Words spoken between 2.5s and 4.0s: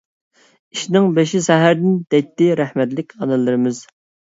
رەھمەتلىك ئانىلىرىمىز.